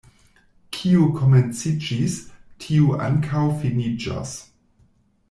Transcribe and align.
Kio 0.77 1.01
komenciĝis, 1.17 2.15
tio 2.65 2.97
ankaŭ 3.09 3.45
finiĝos. 3.61 4.33